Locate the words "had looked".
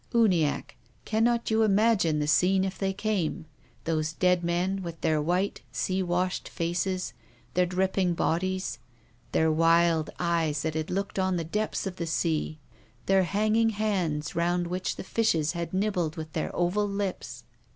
10.73-11.19